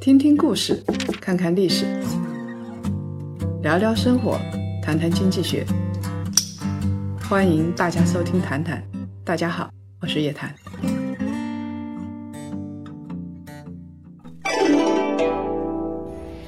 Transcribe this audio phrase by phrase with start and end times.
[0.00, 0.82] 听听故事，
[1.20, 1.86] 看看历史，
[3.62, 4.38] 聊聊生活，
[4.82, 5.64] 谈谈经济学。
[7.28, 8.82] 欢迎大家收听《谈谈》，
[9.24, 9.70] 大家好，
[10.00, 10.54] 我是叶檀。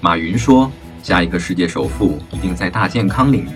[0.01, 0.71] 马云说
[1.03, 3.49] ：“下一个世界首富一定在大健康领域。”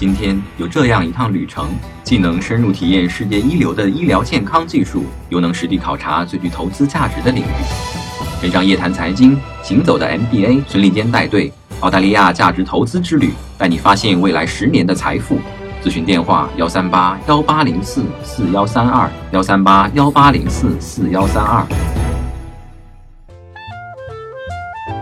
[0.00, 1.68] 今天有这样一趟旅程，
[2.02, 8.40] 既能深入体验世界一流的医疗健康技术，又能实地考察最具投资价值的领域。
[8.40, 15.38] 跟上夜谈财经行走的 MBA 孙立坚带队，澳大利亚价值投资之旅，带你发现未来十年的财富。
[15.84, 21.99] 咨询电话：幺三八幺八零四四幺三二，幺三八幺八零四四幺三二。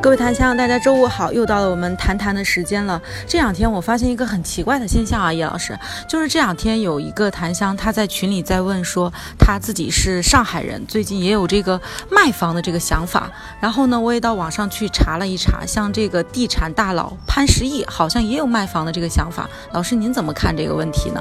[0.01, 3.02] 各位檀香，大家周五好，又到了我们谈谈的时间了。
[3.27, 5.77] 这两天我发现一个很奇怪的现象啊，叶老师，
[6.09, 13.29] 就是这两天有一个檀香，他在群里在问说他自己是上海人，最近也有这个卖房的这个想法。
[13.61, 19.51] 然后呢，我也到网上去查了一查，像这个地产大佬潘石屹好像也有卖房的这个想法。
[19.73, 21.20] 老师您怎么看这个问题呢？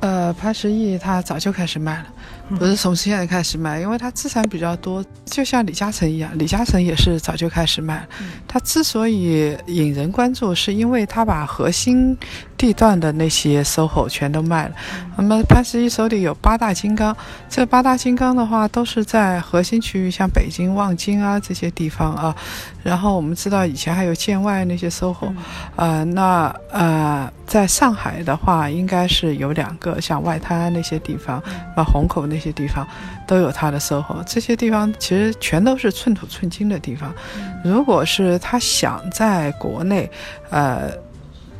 [0.00, 2.04] 呃，潘石屹他早就开始卖了。
[2.50, 8.06] 不是从现在开始卖，因为他资产比较多，就像李嘉诚一样，李嘉诚也是早就开始卖。
[8.46, 12.16] 他之所以引人关注，是因为他把核心
[12.64, 14.74] 地段的那些 SOHO 全都卖了。
[15.16, 17.16] 那么潘石屹手里有八大金刚，
[17.48, 22.34] 这八大金刚的话都是在核心区域，像北京望京啊这些地方啊。
[22.82, 25.32] 然后我们知道以前还有建外那些 SOHO，
[25.76, 31.42] 呃，那呃，在上海的话应该是有两个，像外滩那些地方，
[31.74, 32.34] 啊，虹口那。
[32.34, 32.84] 那些地方
[33.28, 37.14] 都有他的 SOHO，这些地方其实全都是寸土寸金的地方。
[37.62, 40.10] 如果是他想在国内，
[40.50, 40.90] 呃，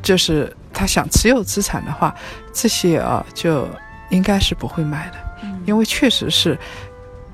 [0.03, 2.15] 就是他想持有资产的话，
[2.53, 3.69] 这些啊就
[4.11, 5.17] 应该是不会卖的，
[5.65, 6.59] 因为确实是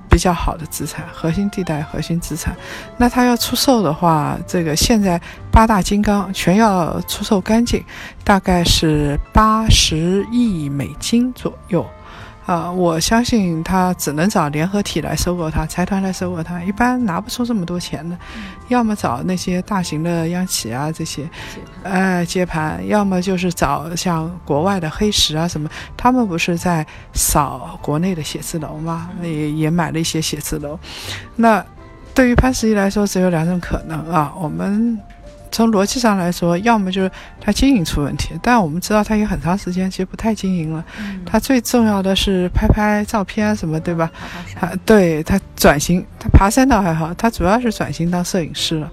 [0.08, 2.54] 比较好的资产，核心地带、核心资产。
[2.96, 7.84] 那他要出售的话，这个现在八大金刚全要出售干净，
[8.22, 11.84] 大概是八十亿美金左右。
[12.46, 18.18] 啊，我相信他只能找联合体来收购他，财团来收购他，一般拿不出这么多钱的。
[18.68, 21.28] 要么找那些大型的央企啊，这些，
[21.82, 29.10] 呃，接盘；要么就是找像国外的黑石啊什么，他们不是在扫国内的写字楼吗？
[29.22, 30.78] 也也买了一些写字楼。
[31.36, 31.64] 那
[32.14, 34.98] 对于潘石屹来说，只有两种可能啊，我们。
[35.50, 40.84] 从逻辑上来说，要么就是他经营出问题，但我们知道他有很长时间其实不太经营了。
[41.26, 44.10] 他最重要的是拍拍照片什么，对吧？
[44.54, 48.92] 他对他转型，他爬山倒还好，他主要是转型当摄影师了。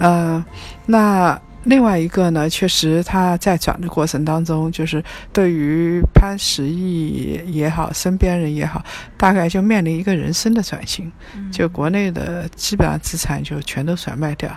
[0.00, 0.44] 嗯，
[0.86, 1.40] 那。
[1.64, 5.02] 另外一个呢，确实他在转的过程当中，就是
[5.32, 8.84] 对于潘石屹也好，身边人也好，
[9.16, 11.10] 大概就面临一个人生的转型，
[11.52, 14.50] 就国内的基本上资产就全都甩卖掉，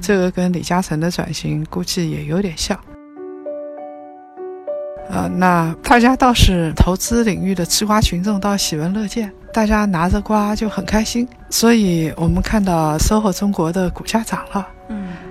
[0.00, 2.78] 这个跟李嘉诚的转型估计也有点像。
[5.08, 14.66] 呃，那大家倒是投资领域的吃瓜群众倒喜闻乐见，大家拿着瓜就很开心，所以我们看到 SOHO 中国的股价涨了。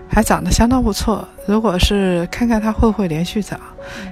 [0.08, 1.28] 还涨得相当不错。
[1.48, 3.60] 如果是看看它会不会连续涨，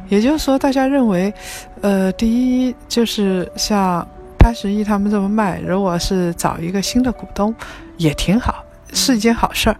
[0.09, 1.33] 也就是说，大家认为，
[1.81, 7.53] 呃，第一就是像潘石屹他们这么卖，如果是找一个新的股东，
[7.97, 9.75] 也挺好，是一件好事儿。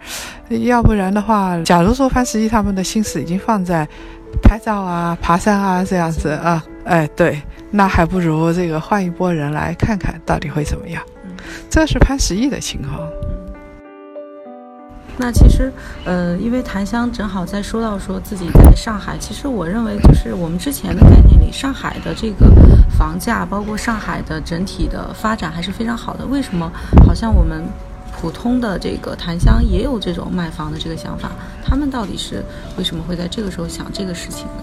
[0.65, 3.87] 要不然的话，假如说潘石屹他们的心思已经放在
[4.41, 11.03] 拍照啊、爬山啊这样子啊，哎，对，那还不如这个换一波人来看看到底会怎么样。
[11.69, 12.99] 这是潘石屹的情况。
[15.15, 15.71] 那其实，
[16.05, 22.47] 呃，因为檀香正好在说到说自己在上海，其实我认为就是我们之前的概念里，上海的这个
[22.97, 26.25] 房价，包括上海的整体的发展还是非常好的。
[26.25, 26.71] 为什么
[27.05, 27.63] 好像我们
[28.19, 31.29] 普通的这个檀香也有这种卖房的这个想法？
[31.63, 32.43] 他们到底是
[32.77, 34.53] 为什么会在这个时候想这个事情呢？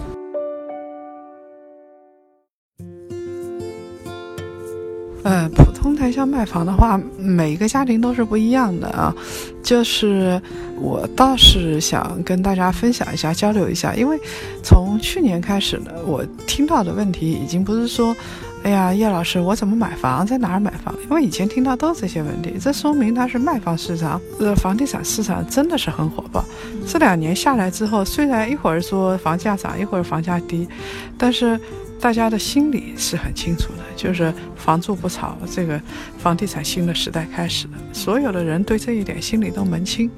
[5.23, 9.15] 呃，普通台箱卖房的话，每一个家庭都是不一样的啊。
[9.63, 10.41] 就是
[10.77, 14.19] 我倒是想跟大家分享一下，交流一下，因为
[14.63, 18.15] 从去年开始呢，我听到的问题已经不是说，
[18.63, 20.95] 哎呀，叶老师，我怎么买房，在哪儿买房？
[21.05, 26.45] 因为以前听到都是这些问题，这说明它是卖方市场，呃，房地产市场真的是很火爆。
[26.87, 30.69] 这两年下来之后，虽然一会儿说房价涨，一会儿房价低，
[31.17, 31.59] 但是。
[32.01, 35.81] 大家的心里是很清楚的，就是房住不炒，这个
[36.19, 37.75] 房地产新的时代开始了。
[37.93, 40.11] 所有的人对这一点心里都门清，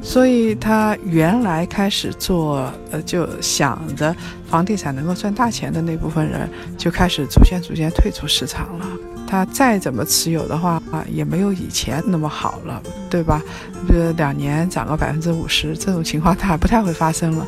[0.00, 4.14] 所以他原来开始做，呃，就想着
[4.46, 6.48] 房地产能够赚大钱的那部分人，
[6.78, 8.86] 就开始逐渐逐渐退出市场了。
[9.34, 13.42] 那再怎么持有的话啊，也没有以前那么好了，对吧？
[13.88, 17.44] 比如两年涨个百分之五十，这种情况它不太会发生了。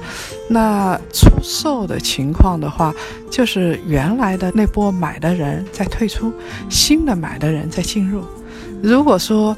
[0.50, 2.93] 那出售的情况的话，
[3.31, 6.33] 就是原来的那波买的人在退出，
[6.69, 8.25] 新的买的人在进入。
[8.82, 9.56] 如果说，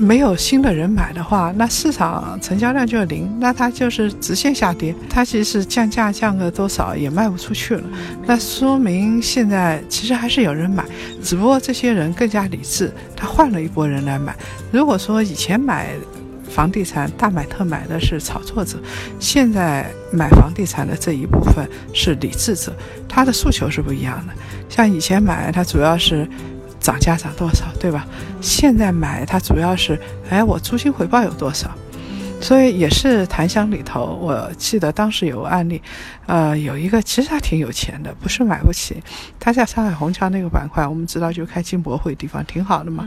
[0.00, 4.94] 没有新的人买的话，那市场成交量就零，那它就是直线下跌。
[5.10, 7.84] 它其实降价降个多少也卖不出去了，
[8.26, 10.82] 那说明现在其实还是有人买，
[11.22, 14.34] 只不过这些人更加理智，他换了一波人来买。
[14.72, 15.90] 如果说以前买
[16.48, 18.78] 房地产大买特买的是炒作者，
[19.18, 22.74] 现在买房地产的这一部分是理智者，
[23.06, 24.32] 他的诉求是不一样的。
[24.66, 26.26] 像以前买，他主要是。
[26.80, 28.06] 涨价涨多少，对吧？
[28.40, 30.00] 现在买它主要是，
[30.30, 31.70] 哎，我租金回报有多少？
[32.40, 35.82] 所以也是檀香里头，我记得当时有个案例，
[36.24, 38.96] 呃，有一个其实他挺有钱的，不是买不起。
[39.38, 43.06] 他在上海虹桥那个板块，我们知道就开金博会地方挺好的嘛。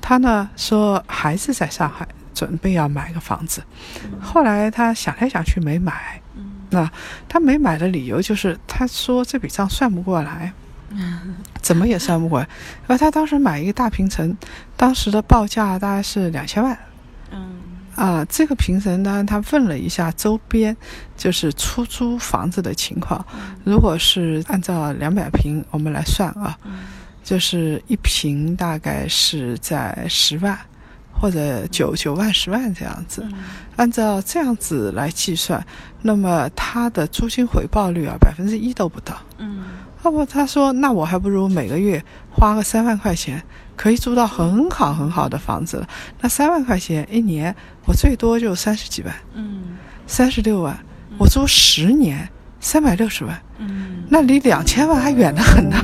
[0.00, 3.62] 他呢说还是在上海准备要买个房子，
[4.22, 6.18] 后来他想来想去没买。
[6.70, 6.90] 那
[7.28, 10.50] 他没买的理由就是他说这笔账算不过来。
[11.62, 12.48] 怎么也算不过来，
[12.86, 14.36] 而他当时买一个大平层，
[14.76, 16.76] 当时的报价大概是两千万。
[17.30, 17.60] 嗯，
[17.94, 20.76] 啊，这个平层呢，他问了一下周边，
[21.16, 23.24] 就是出租房子的情况。
[23.64, 26.58] 如果是按照两百平我们来算啊，
[27.22, 30.58] 就是一平大概是在十万
[31.12, 33.26] 或者九九万十万这样子。
[33.76, 35.64] 按照这样子来计算，
[36.02, 39.16] 那么它的租金回报率啊，百分之一都不到。
[39.38, 39.64] 嗯。
[40.04, 43.42] 要不他说，那我还不如每个月花个三万块钱，
[43.76, 45.88] 可以租到很好很好的房子了。
[46.20, 47.54] 那三万块钱一年，
[47.86, 50.76] 我最多就三十几万，嗯，三十六万，
[51.18, 52.28] 我租十年，
[52.58, 55.76] 三百六十万，嗯，那离两千万还远得很呢。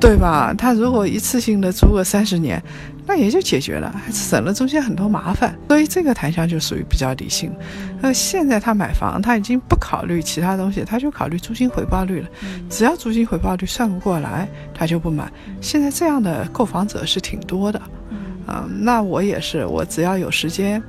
[0.00, 0.54] 对吧？
[0.56, 2.62] 他如果一次性的租个三十年。
[3.06, 7.52] 那也就解决了，还省了中间很多麻烦，所以这个檀香就属于比较理性。
[8.00, 12.28] 那现在他买房，他已经不考虑其他东西，他就考虑租金回报率了。
[12.68, 15.28] 只要租金回报率算不过来，他就不买。
[15.60, 17.82] 现在这样的购房者是挺多的，
[18.46, 20.80] 嗯，那我也是，我只要有时间。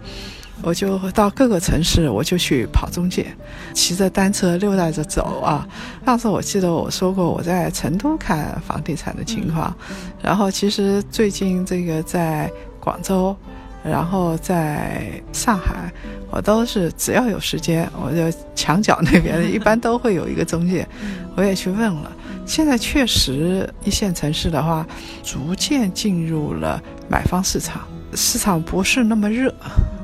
[0.63, 3.25] 我就到各个城市，我就去跑中介，
[3.73, 5.67] 骑着单车溜达着走啊。
[6.05, 9.75] 上次我记得我说过我在成都看房地产的情况，
[10.21, 13.35] 然后其实最近这个在广州，
[13.83, 15.91] 然后在上海，
[16.29, 20.87] 我都是只要有时间，我就墙角那边一般都会有一个中介，
[21.35, 22.11] 我也去问了。
[22.45, 24.85] 现在确实一线城市的话，
[25.23, 27.81] 逐渐进入了买方市场。
[28.13, 29.53] 市场不是那么热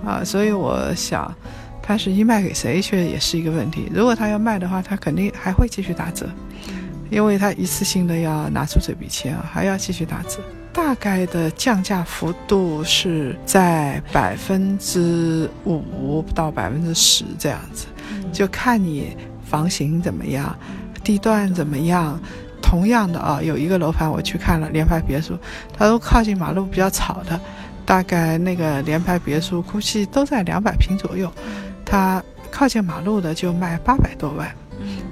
[0.08, 1.30] 啊，所以我想，
[1.84, 3.92] 潘石屹卖给谁却也是一个问题。
[3.94, 6.26] 如果他要卖的话，他肯定还会继续打折，
[7.10, 10.40] 因为他一次性的要拿出这笔钱啊，还要继续打折。
[10.72, 17.88] 大概的降价幅度是在百分之五到百分之十这样子，
[18.32, 20.56] 就看你房型怎么样，
[21.04, 22.18] 地段怎么样。
[22.62, 25.38] 同样的啊，有一个楼盘我去看了联排别墅，
[25.74, 27.40] 它都靠近马路，比较吵的。
[27.88, 31.32] 大概那个联排别墅估计都在两百平左右，
[31.86, 34.54] 它靠近马路的就卖八百多万。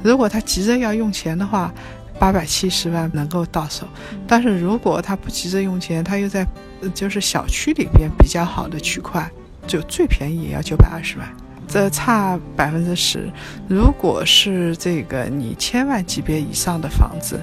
[0.03, 1.73] 如果他急着要用钱的话，
[2.19, 3.87] 八百七十万能够到手。
[4.27, 6.45] 但是如果他不急着用钱，他又在
[6.93, 9.31] 就是小区里边比较好的区块，
[9.65, 11.27] 就最便宜也要九百二十万，
[11.67, 13.29] 这差百分之十。
[13.67, 17.39] 如果是这个你千万级别以上的房子。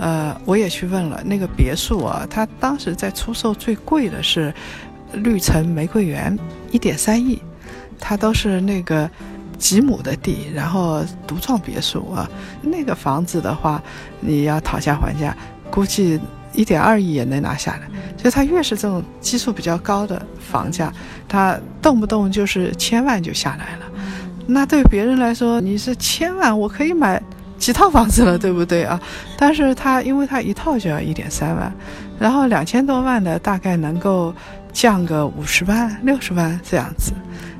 [0.00, 4.54] 呃，我也去问了那个别墅啊，他当时在出售最贵的是
[5.12, 6.38] 绿城玫瑰园，
[6.70, 7.42] 一点三亿，
[7.98, 9.10] 它都是那个
[9.58, 12.30] 几亩的地，然后独创别墅啊。
[12.62, 13.82] 那个房子的话，
[14.20, 15.36] 你要讨价还价，
[15.68, 16.20] 估计
[16.52, 17.82] 一点二亿也能拿下来。
[18.16, 20.92] 所以它越是这种基数比较高的房价，
[21.28, 23.86] 它动不动就是千万就下来了。
[24.46, 27.22] 那对别人来说，你是千万，我可以买。
[27.58, 29.00] 几套房子了，对不对啊？
[29.36, 31.72] 但是他因为他一套就要一点三万，
[32.16, 34.32] 然后两千多万的大概能够
[34.72, 37.12] 降个五十万、六十万这样子，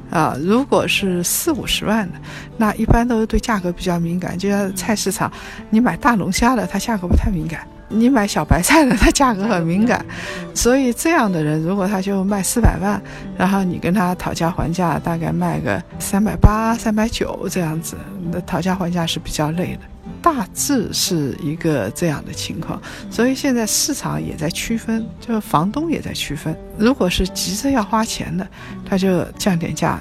[0.08, 2.14] 啊，如果是四五十万的，
[2.56, 4.38] 那一般都是对价格比较敏感。
[4.38, 5.30] 就像菜市场，
[5.68, 10.04] 你买大龙虾的，它价格不太敏感；你买小白菜的，它价格很敏感。
[10.54, 13.00] 所以这样的人，如果他就卖四百万，
[13.36, 17.96] 然后你跟他讨价还价，大概卖个三百八、三百九这样子，
[18.30, 19.80] 那讨价还价是比较累的。
[20.20, 26.56] 大致是一个这样的情况，所以现在市场也在区分，就是房东也在区分。
[26.76, 28.46] 如果是急着要花钱的，
[28.84, 30.00] 他就降点价，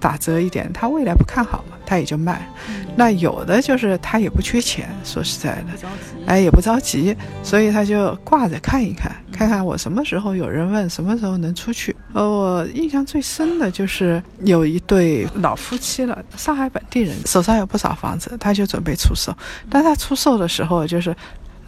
[0.00, 0.72] 打折一点。
[0.72, 1.76] 他未来不看好嘛？
[1.90, 2.48] 他也就卖。
[2.94, 5.88] 那有的就是他也不缺钱，说实在的。
[6.24, 11.96] 哎，也不着急，所以他就挂着看一看，看看我什么时候有人问，什么时候能出去。
[12.12, 19.36] 呃，我印象最深的就是有一对老夫妻了，上海本地人，手上有不少房子，他就准备出售。
[19.68, 21.12] 但他出售的时候，就是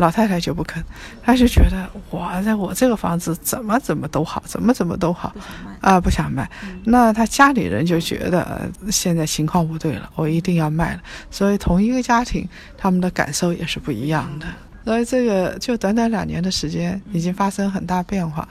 [0.03, 0.83] 老太太就不肯，
[1.23, 5.33] 她就觉得我在我这个房子怎么怎么都好，怎么怎么都好。
[5.81, 6.51] 啊，不想卖。
[6.85, 11.01] 那她家里人就觉得呃现在情况不对了，我一定要卖了。
[11.31, 14.47] 所以同一个家庭，他们的感受也是不一样的。
[14.85, 18.49] 所以这个就短短两年的时间，已经发生很大变化了。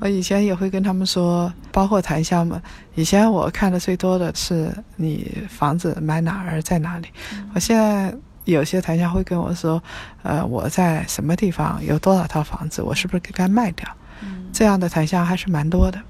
[0.00, 2.58] 我以前也会跟他们说，包括檀香们，
[2.94, 7.08] 以前我看的最多的是你房子买哪儿在哪里。
[7.54, 8.14] 我现在
[8.52, 9.82] 有些檀香会跟我说，
[10.22, 13.86] 呃，我在什么地方有多少套房子，我是不是该卖掉？
[14.52, 16.00] 这样的檀香还是蛮多的。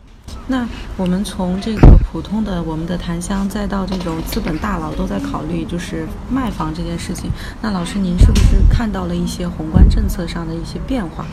[0.46, 0.64] 那
[0.96, 7.28] 我们从这个普通的我们的檀香，再到这种资本大佬都在考虑就是卖房这件事情，
[7.60, 11.26] 那老师您是不是看到了一些宏观政策上的一些变化，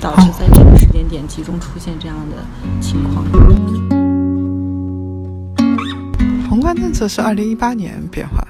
[0.00, 2.36] 导致在这个时间点集中出现这样的
[2.80, 3.24] 情况？
[6.48, 8.43] 宏观政策是二零一八年变化的，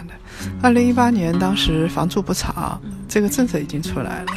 [0.64, 4.32] 二零一八年当时房住不炒这个政策已经出来了，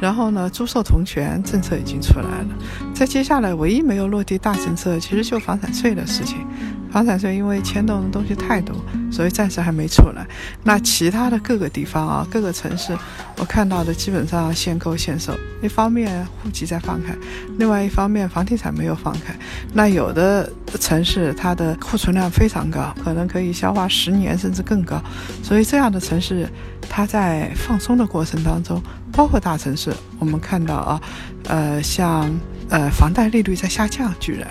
[0.00, 2.46] 然后呢，租售同权政策已经出来了，
[2.94, 6.46] 在接下来唯一没有落地大政策，其实就房产税的事情。
[6.94, 8.76] 房产税因为牵动的东西太多，
[9.10, 10.24] 所以暂时还没出来。
[10.62, 12.96] 那其他的各个地方啊，各个城市，
[13.36, 15.32] 我看到的基本上限购限售。
[15.60, 17.12] 一方面户籍在放开，
[17.58, 19.34] 另外一方面房地产没有放开。
[19.72, 20.48] 那有的
[20.78, 25.02] 城市它的库存量非常高，可能可以消化十年甚至更高。
[25.42, 26.48] 所以这样的城市，
[26.88, 31.02] 它在放松的过程当中，包括大城市，我们看到啊，
[31.48, 32.32] 呃，像
[32.68, 34.46] 呃房贷利率在下降，居然。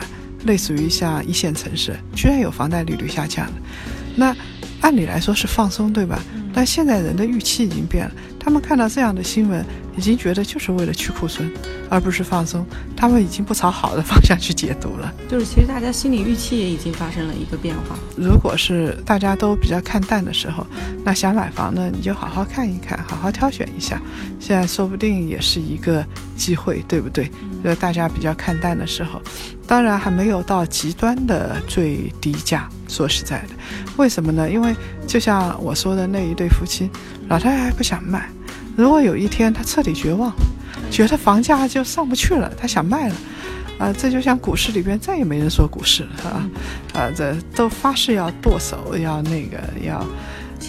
[0.45, 3.53] 类似于像一线城市，居然有房贷利率下降了，
[4.15, 4.35] 那
[4.81, 6.21] 按理来说是放松，对吧？
[6.53, 9.65] 但现在人的预期已经变了，他们看到这样的新闻，
[9.97, 11.51] 已经觉得就是为了去库存，
[11.89, 15.11] 而不是放松，他们已经不朝好的方向去解读了。
[15.27, 17.97] 就是其实大家心理预期也已经发生了一个变化。
[18.15, 20.65] 如果是大家都比较看淡的时候，
[21.03, 24.01] 那想买房呢，你就好好看一看，好好挑选一下，
[24.39, 26.05] 现在说不定也是一个
[26.37, 27.31] 机会，对不对？
[27.63, 29.21] 呃，大家比较看淡的时候，
[29.65, 32.69] 当然还没有到极端的最低价。
[32.93, 33.55] 说实在的，
[33.97, 34.47] 为什么呢？
[34.47, 34.75] 因为
[35.07, 36.87] 就像我说的那一对夫妻，
[37.27, 38.29] 老太太还不想卖。
[38.77, 40.31] 如果有一天她彻底绝望，
[40.91, 43.15] 觉得房价就上不去了，她想卖了，
[43.79, 46.49] 啊，这就像股市里边再也没人说股市了，啊，
[46.93, 49.97] 啊，这都发誓要剁手，要那个要，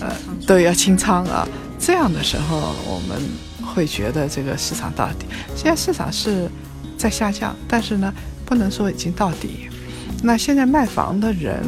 [0.00, 0.10] 呃，
[0.46, 1.46] 都要清仓啊。
[1.78, 3.20] 这样的时候，我们
[3.62, 5.26] 会觉得这个市场到底。
[5.54, 6.48] 现在市场是
[6.96, 8.10] 在下降，但是呢，
[8.46, 9.68] 不能说已经到底。
[10.22, 11.62] 那现在卖房的人。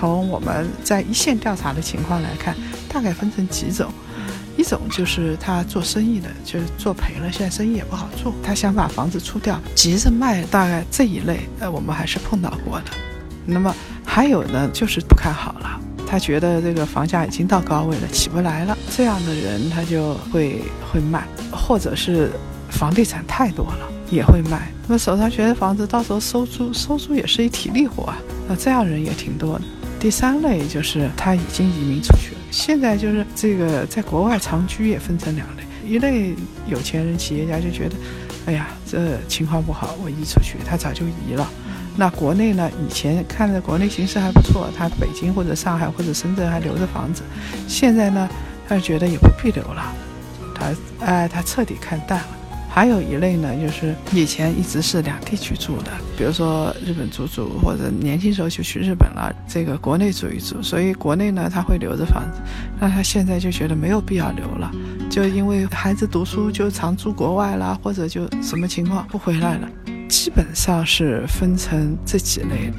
[0.00, 2.56] 从我们在一线调查的情况来看，
[2.88, 3.92] 大概分成几种，
[4.56, 12.86] 一种就是他做生意的，就是做赔了，现在生意也不好做，他想把房子出掉，急着卖，大概这一类，呃，我们还是碰到过的。
[13.44, 22.30] 那么还有呢，就是不看好了，他觉得这个房价已经到高位了，起不来了，这样的人他就会会卖，或者是
[22.70, 24.72] 房地产太多了也会卖。
[24.88, 28.16] 那么手上全是房子，到时候收租，收租也是一体力活啊，
[28.48, 29.64] 那这样人也挺多的。
[30.00, 36.34] 第三类就是他已经移民出去了，现在就是这个在国外长居也分成两类，一类
[36.66, 37.96] 有钱人企业家就觉得，
[38.46, 41.46] 哎呀，这情况不好，我移出去，他早就移了。
[41.96, 47.22] 那国内呢，以前看着国内形势还不错，他北京或者上海或者深圳还留着房子，
[47.68, 48.26] 现在呢，
[48.66, 49.94] 他觉得也不必留了，
[50.54, 52.39] 他哎，他彻底看淡了。
[52.72, 62.40] 还有一类呢，就是以前一直是两地居住的，比如说日本租住，或者年轻时候就去日本了，这个国内住一住，所以国内呢他会留着房子，
[62.80, 64.70] 那他现在就觉得没有必要留了，
[65.10, 69.68] 就因为孩子读书就常住国外啦，或者就什么情况不回来了，
[70.08, 72.72] 基本上是分成这几类。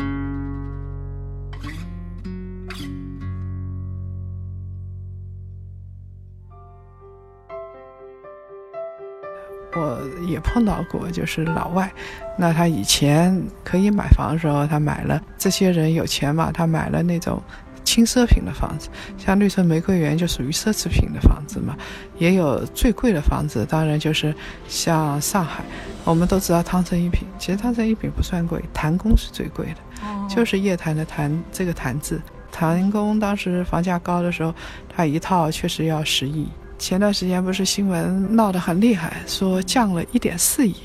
[9.74, 11.92] 我也碰到过，就是老外，
[12.38, 15.22] 那他以前可以买房的时候，他买了。
[15.38, 17.42] 这些人有钱嘛，他买了那种
[17.84, 21.76] 轻奢品的房子，像绿城玫瑰园就属于奢侈品的房子嘛。
[22.18, 24.34] 也有最贵的房子，当然就是
[24.68, 25.64] 像上海，
[26.04, 32.22] 我们都知道汤臣一品，其实汤臣一品不算贵，谭宫是最贵的，就是夜谭的谭这个谭字。
[32.52, 34.54] 谭宫当时房价高的时候，
[34.90, 36.48] 它一套确实要十亿。
[36.82, 40.76] 前段时间不是新闻闹得很厉害，说降了一点四亿，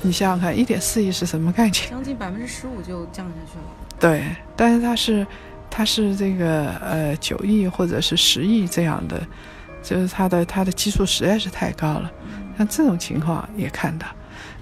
[0.00, 1.90] 你想想看，一点四亿是什么概念？
[1.90, 3.64] 将近百分之十五就降下去了。
[4.00, 4.24] 对，
[4.56, 5.26] 但是它是
[5.68, 9.20] 它是这个呃九亿或者是十亿这样的，
[9.82, 12.10] 就是它的它的基数实在是太高了。
[12.56, 14.06] 像这种情况也看到，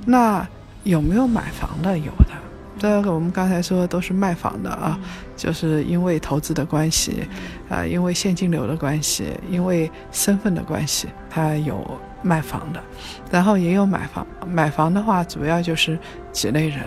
[0.05, 0.45] 那
[0.83, 1.97] 有没有买房的？
[1.97, 2.35] 有的。
[2.79, 4.99] 这个我们刚才说都是卖房的啊，
[5.37, 7.27] 就是因为投资的关系，
[7.69, 12.83] 啊，因为现金流的关系，因为身份的关系，他有卖房的，
[13.31, 14.27] 然后也有买房。
[14.47, 15.99] 买房的话，主要就是
[16.33, 16.83] 几类人，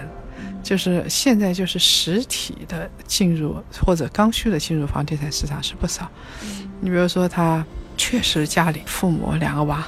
[0.62, 6.08] 就是现在就是实体的进入或者刚需的进入房地产市场是不少。
[6.82, 7.66] 你比如说，他
[7.96, 9.84] 确实家里父母两个娃，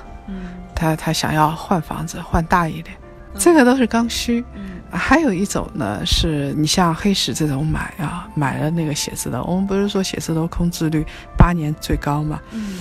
[0.74, 2.96] 他他想要换房子，换大一点，
[3.38, 4.44] 这个都是刚需。
[4.92, 11.06] 还有一种呢，是你像黑石这种买啊，买了那个写字楼，我们不是说写字楼空置率
[11.38, 12.40] 八年最高嘛？
[12.52, 12.80] 嗯，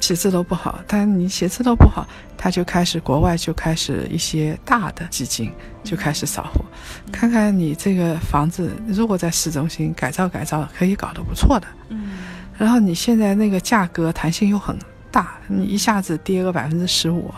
[0.00, 5.52] 写字楼不好，但你写字楼不好，他就开始国外就开始一些大的基金
[5.84, 6.64] 就开始扫货，
[7.12, 12.18] 看看你这个房子如果在市中心改造改造可以搞得不错的，嗯，
[12.58, 14.76] 然后你现在那个价格弹性又很
[15.12, 17.32] 大，你一下子跌个百分之十五，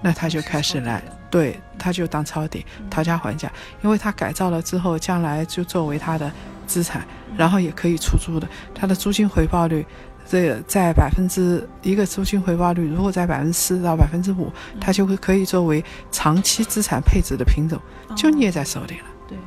[0.00, 1.02] 那他就开始来。
[1.32, 3.50] 对，他就当抄底，讨价还价，
[3.82, 6.30] 因为他改造了之后，将来就作为他的
[6.66, 7.06] 资产，
[7.38, 8.46] 然后也可以出租的。
[8.74, 9.86] 他的租金回报率，
[10.28, 17.80] 这个在百分之一个租金回报率，如果在百分之四到百分之五，他就会可以作为长期资产配置的品种，
[18.14, 19.06] 就捏在手里了。
[19.26, 19.38] 对，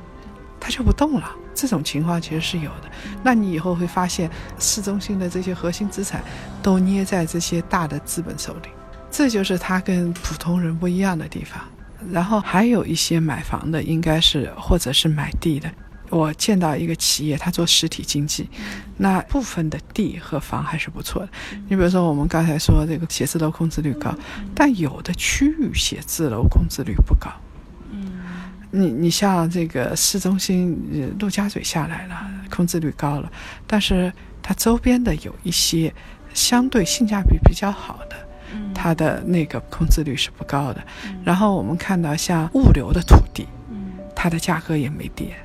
[0.59, 1.35] 他就不动了。
[1.53, 2.89] 这种情况其实是有的。
[3.21, 4.27] 那你以后会发现，
[4.57, 6.23] 市中心的这些核心资产
[6.63, 8.69] 都捏在这些大的资本手里，
[9.11, 11.61] 这就是他跟普通人不一样的地方。
[12.11, 15.69] 然后还有一些买房的，应该是或者是买地的。
[16.11, 18.47] 我见到一个企业，他做实体经济，
[18.97, 21.29] 那部分的地和房还是不错的。
[21.67, 24.15] 你比如说，我们刚才说这个写字楼空置率高，
[24.53, 27.31] 但有的区域写字楼空置率不高。
[27.91, 28.21] 嗯，
[28.69, 32.15] 你你像这个市中心陆家嘴下来了，
[32.51, 33.31] 空置率高了，
[33.65, 35.93] 但是它周边的有一些
[36.35, 38.15] 相对性价比比较好的。
[38.73, 40.81] 它的那个空置率是不高的，
[41.23, 43.47] 然后我们看到像物流的土地，
[44.15, 45.35] 它的价格也没跌，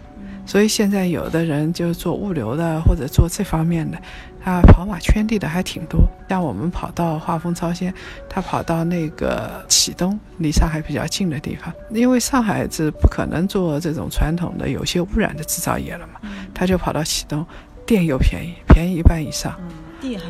[0.47, 3.99] 所以现在有的人就做物流的或者做这方面的，
[4.43, 6.01] 他跑马圈地的还挺多。
[6.29, 7.93] 像我们跑到华丰超鲜，
[8.29, 16.21] 他跑到那个启东，离上海比较近的地方，因为上海是不可能做这种传统的有些污染的制造业了嘛，
[16.55, 17.45] 他就跑到启东，
[17.87, 19.55] 电又便宜，便宜一半以上。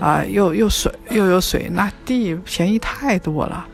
[0.00, 3.66] 啊，又又水又有水，那地便宜太多了，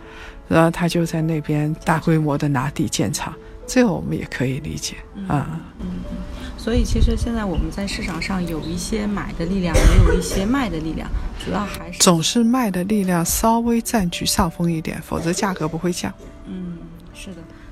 [0.48, 3.34] 然后他就在那边大规模的拿地建厂，
[3.66, 4.96] 这个我们也可以理解
[5.28, 5.60] 啊。
[5.80, 6.16] 嗯嗯，
[6.56, 11.08] 所以其实现在我们在市场上有一些买的力量，也有一些卖的力量，
[11.44, 16.12] 主要还是总是卖的力量稍微占据上风一点，否则价格不会降。
[16.46, 16.75] 嗯。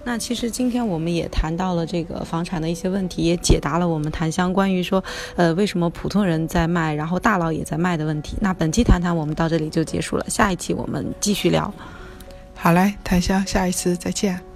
[0.05, 5.03] 那其实今天我们也谈到了这个房产的一些问题，也解答了我们檀香关于说，
[5.35, 8.37] 呃，为什么普通人在卖，然后大佬也在卖的问题。
[8.41, 11.73] 那本期谈谈我们到这里就结束了，下一期我们继续聊。
[12.55, 14.54] 好嘞，檀香，下一次再见。